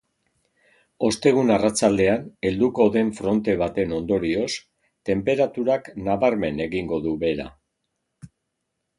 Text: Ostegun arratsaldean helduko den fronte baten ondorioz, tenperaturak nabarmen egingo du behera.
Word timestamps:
Ostegun 1.07 1.49
arratsaldean 1.55 2.23
helduko 2.49 2.87
den 2.95 3.11
fronte 3.17 3.55
baten 3.61 3.93
ondorioz, 3.97 4.47
tenperaturak 5.09 5.91
nabarmen 6.07 6.63
egingo 6.67 6.99
du 7.05 7.13
behera. 7.25 7.47